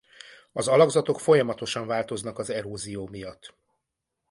[0.51, 3.53] Az alakzatok folyamatosan változnak az erózió miatt.